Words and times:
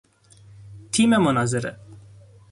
تیم 0.91 1.13
مناظره 1.17 1.79